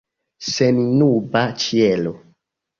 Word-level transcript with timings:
Sennuba 0.53 1.45
ĉielo. 1.67 2.19